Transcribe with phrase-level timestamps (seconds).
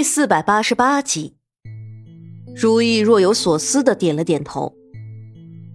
[0.00, 1.34] 第四百八十八集，
[2.56, 4.74] 如意若有所思的点了点头。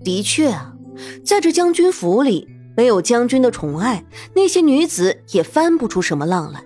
[0.04, 0.74] 的确啊，
[1.24, 4.04] 在这将军府里，没有将军的宠爱，
[4.34, 6.64] 那些女子也翻不出什么浪来。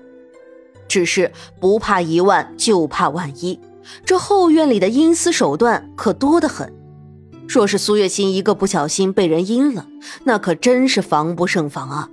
[0.87, 3.59] 只是不怕一万，就怕万一。
[4.05, 6.73] 这后院里的阴私手段可多得很。
[7.45, 9.85] 若是苏月心一个不小心被人阴了，
[10.23, 12.09] 那可真是防不胜防啊。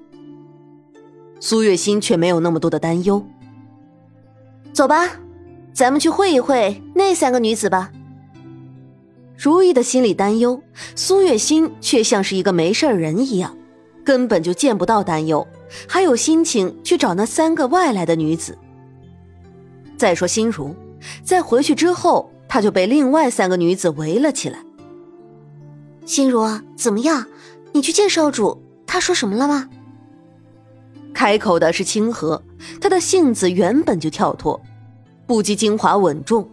[1.39, 3.25] 苏月心却没有那么多的担忧。
[4.73, 5.21] 走吧。
[5.77, 7.93] 咱们去会一会那三个女子吧。
[9.37, 10.63] 如意的心里担忧，
[10.95, 13.55] 苏月心却像是一个没事人一样，
[14.03, 15.47] 根本就见不到担忧，
[15.87, 18.57] 还有心情去找那三个外来的女子。
[19.99, 20.75] 再说心如，
[21.23, 24.61] 在回去之后，她就被另外三个女子围了起来。
[26.07, 27.27] 心如，怎么样？
[27.73, 29.69] 你去见少主，他说什么了吗？
[31.13, 32.43] 开口的是清河，
[32.81, 34.59] 他的性子原本就跳脱。
[35.27, 36.49] 不及精华稳重，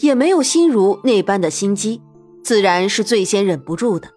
[0.00, 2.00] 也没有心如那般的心机，
[2.42, 4.08] 自然是最先忍不住的。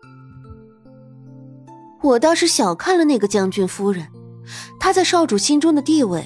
[2.01, 4.07] 我倒是小看了那个将军夫人，
[4.79, 6.23] 她在少主心中的地位，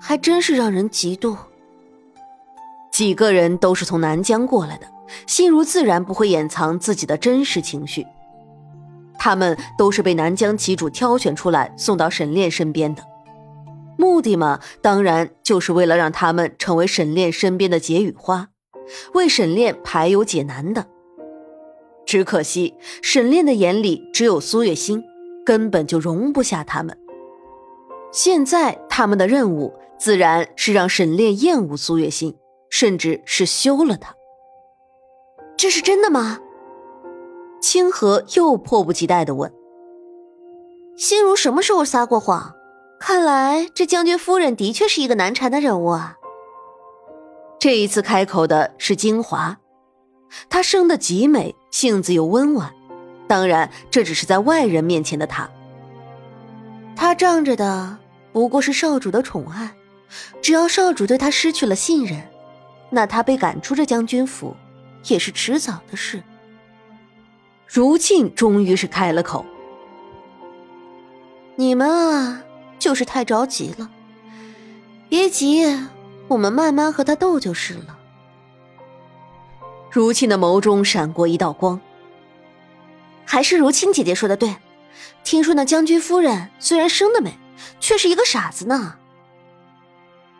[0.00, 1.36] 还真是让人嫉妒。
[2.92, 4.86] 几个人都是从南疆过来的，
[5.26, 8.06] 心如自然不会掩藏自己的真实情绪。
[9.18, 13.02] 他们都是被南疆旗主挑选出来送到沈炼身边的。
[13.96, 18.48] 目的嘛，当然就是为了让他们成为沈炼身边的解语花，
[19.14, 20.86] 为沈炼排忧解难的。
[22.04, 25.02] 只可惜沈炼的眼里只有苏月心，
[25.44, 26.96] 根本就容不下他们。
[28.12, 32.36] 现在他们的任务自然是让沈炼厌恶苏月心，
[32.70, 34.14] 甚至是休了他。
[35.56, 36.38] 这是真的吗？
[37.60, 39.52] 清河又迫不及待地问
[40.96, 42.54] ：“心如什么时候撒过谎？”
[43.08, 46.16] 看来这将军夫人的确是一个难缠的人物啊。
[47.56, 49.58] 这一次开口的是金华，
[50.48, 52.74] 她生得极美，性子又温婉。
[53.28, 55.48] 当然，这只是在外人面前的她。
[56.96, 57.96] 她仗着的
[58.32, 59.76] 不过是少主的宠爱，
[60.42, 62.28] 只要少主对她失去了信任，
[62.90, 64.56] 那她被赶出这将军府
[65.04, 66.24] 也是迟早的事。
[67.68, 69.46] 如沁终于是开了口
[71.54, 72.42] ：“你们啊。”
[72.86, 73.90] 就是太着急了，
[75.08, 75.66] 别急，
[76.28, 77.98] 我们慢慢和他斗就是了。
[79.90, 81.80] 如沁的眸中闪过一道光，
[83.24, 84.54] 还是如沁姐姐说的对，
[85.24, 87.36] 听说那将军夫人虽然生的美，
[87.80, 88.94] 却是一个傻子呢。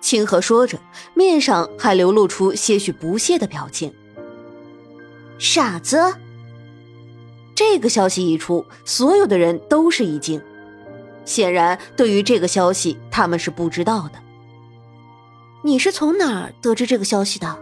[0.01, 0.79] 清河说着，
[1.15, 3.93] 面上还流露出些许不屑的表情。
[5.37, 6.15] 傻子？
[7.57, 10.41] 这个消息一出，所有的人都是一惊。
[11.27, 14.13] 显然，对于这个消息，他们是不知道的。
[15.63, 17.59] 你是从哪儿得知这个消息的？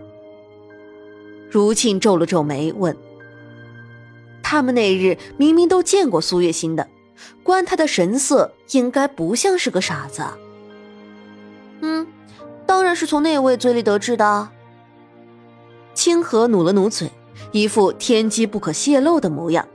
[1.51, 2.97] 如沁皱了皱眉问
[4.43, 6.87] ：“他们那日明明都见过苏月心的，
[7.43, 10.23] 观他的神色，应该不像是个傻子。”
[11.81, 12.07] 嗯，
[12.67, 14.49] 当然是从那位嘴里得知的。
[15.95, 17.11] 清河努了努嘴，
[17.53, 19.67] 一副天机不可泄露的模样。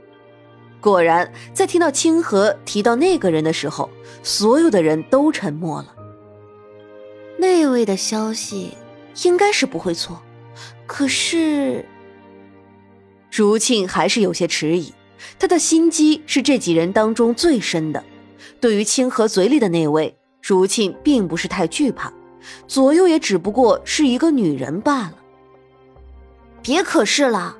[0.80, 3.90] 果然，在听到清河提到那个人的时候，
[4.22, 5.94] 所有的人都沉默了。
[7.38, 8.76] 那位的消息
[9.22, 10.20] 应该是不会错，
[10.86, 11.84] 可是，
[13.30, 14.92] 如沁还是有些迟疑。
[15.38, 18.02] 他的心机是这几人当中最深的。
[18.58, 22.10] 对于清河嘴里的那位，如沁并不是太惧怕，
[22.66, 25.14] 左右也只不过是一个女人罢了。
[26.62, 27.58] 别可是了，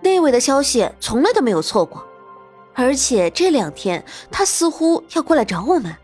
[0.00, 2.04] 那位的消息从来都没有错过。
[2.74, 5.94] 而且这两天他似乎要过来找我们，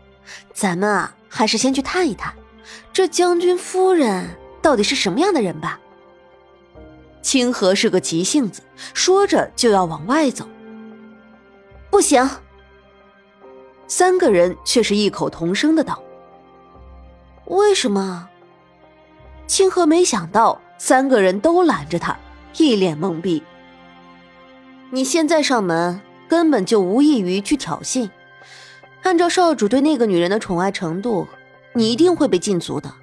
[0.53, 2.33] 咱们啊还是先去探一探，
[2.93, 4.29] 这将军夫人
[4.61, 5.79] 到底是什么样的人吧。
[7.21, 8.61] 清河是个急性子，
[8.93, 10.47] 说着就要往外走。
[11.89, 12.29] 不行，
[13.87, 16.01] 三个人却是异口同声的道
[17.45, 18.29] ：“为什么？”
[19.47, 22.17] 清河没想到三个人都拦着他，
[22.57, 23.43] 一脸懵逼。
[24.91, 25.99] 你现在上门。
[26.29, 28.09] 根本就无异于去挑衅。
[29.01, 31.27] 按照少主对那个女人的宠爱程度，
[31.73, 32.93] 你一定会被禁足的。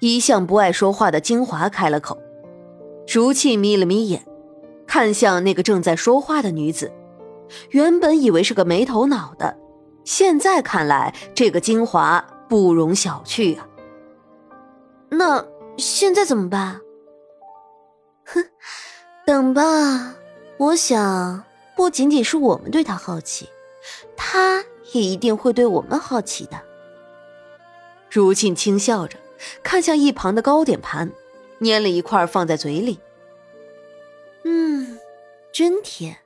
[0.00, 2.18] 一向不爱说话的金华开了口，
[3.06, 4.26] 如沁眯了眯眼，
[4.86, 6.92] 看向那个正在说话的女子。
[7.70, 9.56] 原本以为是个没头脑的，
[10.04, 13.68] 现在看来，这个金华不容小觑啊。
[15.10, 15.46] 那
[15.76, 16.80] 现在怎么办？
[18.24, 18.44] 哼，
[19.24, 20.14] 等吧，
[20.58, 21.44] 我想。
[21.76, 23.48] 不仅仅是我们对他好奇，
[24.16, 26.60] 他也一定会对我们好奇的。
[28.10, 29.18] 如沁轻笑着，
[29.62, 31.12] 看向一旁的糕点盘，
[31.58, 32.98] 捏了一块放在嘴里。
[34.44, 34.98] 嗯，
[35.52, 36.16] 真甜。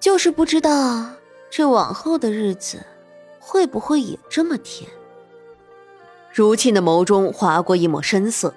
[0.00, 1.12] 就是不知道
[1.48, 2.84] 这往后的日子
[3.38, 4.90] 会不会也这么甜。
[6.32, 8.52] 如沁的眸中划过一抹深色。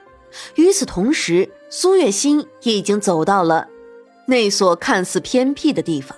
[0.55, 3.69] 与此同时，苏月心也已经走到了
[4.25, 6.18] 那所看似偏僻的地方。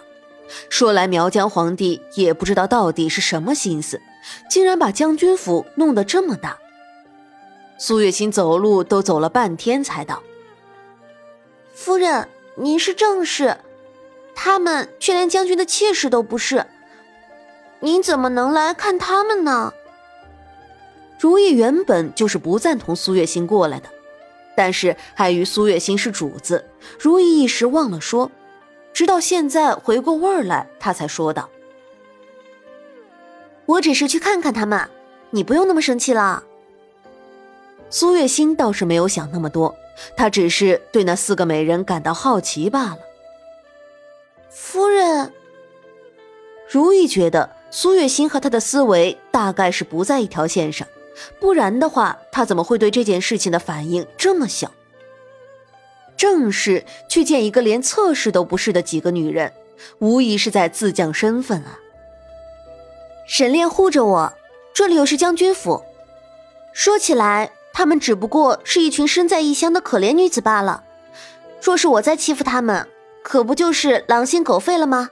[0.70, 4.02] 说来，苗疆皇帝也不知道到底是什么心思，
[4.50, 6.58] 竟然把将军府弄得这么大。
[7.78, 10.24] 苏月心走路都走了半天才到。
[11.74, 13.58] 夫人，您是正室，
[14.34, 16.66] 他们却连将军的妾室都不是，
[17.82, 19.74] 您怎么能来看他们呢？
[21.20, 23.90] 如意原本就是不赞同苏月心过来的。
[24.58, 26.66] 但是碍于苏月心是主子，
[27.00, 28.32] 如意一时忘了说，
[28.92, 31.48] 直到现在回过味儿来，他才说道
[33.68, 34.90] ：“我只是去看看他们，
[35.30, 36.44] 你不用那么生气了。”
[37.92, 39.76] 苏月心倒是没有想那么多，
[40.16, 42.98] 她只是对那四个美人感到好奇罢了。
[44.50, 45.32] 夫人，
[46.68, 50.88] 如意觉得苏月心和她的思维大概是不在一条线上。
[51.40, 54.72] 不然的话，他怎么会对这件事情的反应这么小？
[56.16, 59.54] 正是去见一个连侧室都不是的几个女人，
[60.00, 61.80] 无疑是在自降身份啊！
[63.28, 64.34] 沈炼护着我，
[64.74, 65.84] 这里又是将军府，
[66.74, 70.84] 说起来，他们只不过是一群身在异乡的可怜女子罢了。
[71.62, 72.88] 若是我再欺负他们，
[73.22, 75.12] 可不就是狼心狗肺了吗？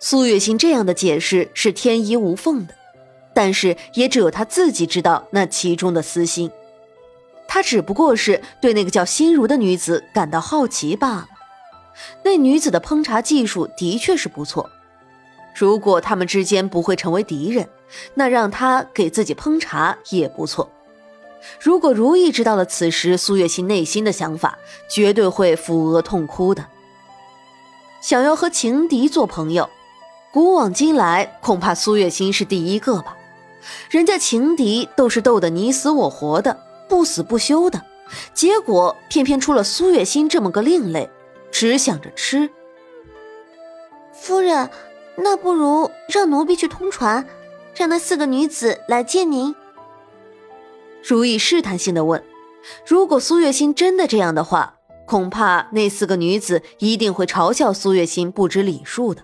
[0.00, 2.74] 苏月心这样的解释是天衣无缝的。
[3.34, 6.50] 但是也只有他自己知道那其中的私心，
[7.48, 11.28] 他只不过是对那个叫心如的女子感到好奇罢了。
[12.22, 14.70] 那女子的烹茶技术的确是不错，
[15.54, 17.68] 如果他们之间不会成为敌人，
[18.14, 20.70] 那让他给自己烹茶也不错。
[21.60, 24.58] 如果如意知道了此时苏月心内心的想法，
[24.88, 26.66] 绝对会抚额痛哭的。
[28.00, 29.68] 想要和情敌做朋友，
[30.32, 33.16] 古往今来，恐怕苏月心是第一个吧。
[33.90, 37.82] 人家情敌都是斗得你死我活的，不死不休的，
[38.34, 41.08] 结果偏偏出了苏月心这么个另类，
[41.50, 42.50] 只想着吃。
[44.12, 44.70] 夫人，
[45.16, 47.26] 那不如让奴婢去通传，
[47.74, 49.54] 让那四个女子来见您。
[51.02, 52.22] 如意试探性的问
[52.86, 54.76] ：“如果苏月心真的这样的话，
[55.06, 59.22] 恐怕那四个女子一定会嘲笑苏月心不知礼数的。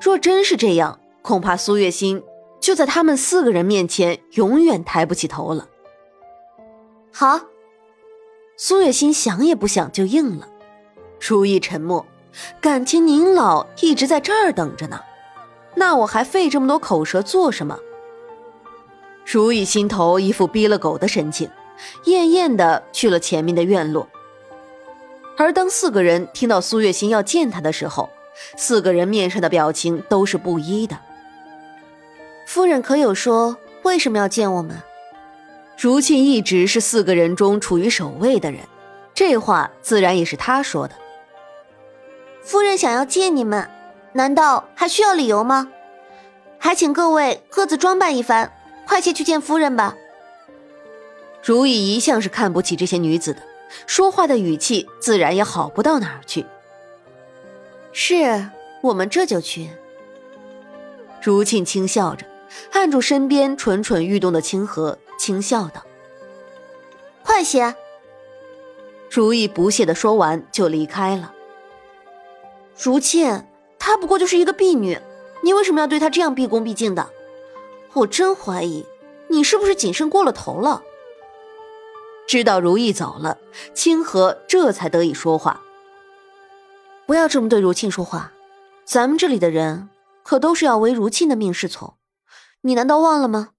[0.00, 2.22] 若真是这样，恐怕苏月心……”
[2.60, 5.68] 就在他们四个人面前，永远抬不起头了。
[7.12, 7.40] 好，
[8.56, 10.48] 苏月心想也不想就应了。
[11.18, 12.06] 如意沉默，
[12.60, 15.00] 感情您老一直在这儿等着呢，
[15.74, 17.78] 那我还费这么多口舌做什么？
[19.24, 21.50] 如意心头一副逼了狗的神情，
[22.04, 24.08] 艳艳的去了前面的院落。
[25.36, 28.10] 而当四个人听到苏月心要见他的时候，
[28.56, 30.98] 四个人面上的表情都是不一的。
[32.52, 34.82] 夫人可有说为什么要见我们？
[35.78, 38.62] 如沁一直是四个人中处于首位的人，
[39.14, 40.96] 这话自然也是他说的。
[42.42, 43.70] 夫人想要见你们，
[44.14, 45.70] 难道还需要理由吗？
[46.58, 48.52] 还请各位各自装扮一番，
[48.84, 49.94] 快些去见夫人吧。
[51.44, 53.40] 如意一向是看不起这些女子的，
[53.86, 56.44] 说话的语气自然也好不到哪儿去。
[57.92, 59.70] 是我们这就去。
[61.22, 62.26] 如沁轻笑着。
[62.72, 65.82] 按住身边蠢蠢欲动的清河，轻笑道
[67.22, 67.74] ：“快些。”
[69.10, 71.34] 如意不屑的说完，就离开了。
[72.80, 73.46] 如沁，
[73.78, 74.98] 她不过就是一个婢女，
[75.42, 77.10] 你为什么要对她这样毕恭毕敬的？
[77.92, 78.86] 我真怀疑
[79.28, 80.82] 你是不是谨慎过了头了。
[82.28, 83.38] 知道如意走了，
[83.74, 85.60] 清河这才得以说话
[87.04, 88.32] ：“不要这么对如沁说话，
[88.84, 89.88] 咱们这里的人
[90.22, 91.94] 可都是要为如沁的命是从。”
[92.62, 93.50] 你难道忘了吗？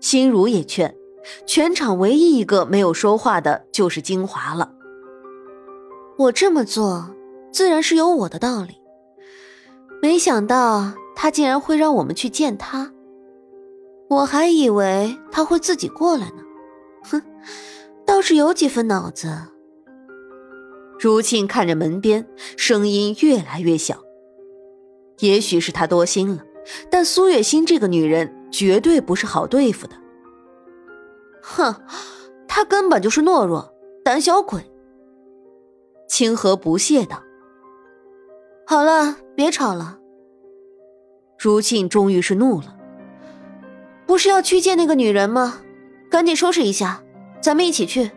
[0.00, 0.96] 心如也劝，
[1.44, 4.72] 全场唯一一个没有说话的就是精华了。
[6.16, 7.14] 我这么做
[7.52, 8.80] 自然是有我的道理，
[10.00, 12.92] 没想到他竟然会让我们去见他，
[14.08, 16.42] 我还以为他会自己过来呢。
[17.04, 17.22] 哼，
[18.06, 19.28] 倒是有几分脑子。
[20.98, 24.02] 如沁看着门边，声音越来越小。
[25.18, 26.44] 也许是他多心了。
[26.90, 29.96] 但苏月心这个女人绝对不是好对付的。
[31.42, 31.74] 哼，
[32.46, 34.70] 她根本就是懦弱、胆小鬼。
[36.08, 37.22] 清河不屑道
[38.66, 39.98] ：“好了，别吵了。”
[41.38, 42.76] 如沁终于是怒了
[44.06, 45.60] ：“不是要去见那个女人吗？
[46.10, 47.02] 赶紧收拾一下，
[47.40, 48.10] 咱们一起去。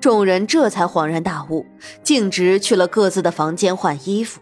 [0.00, 1.64] 众人这才恍然大悟，
[2.02, 4.40] 径直去了各自的房间换衣服。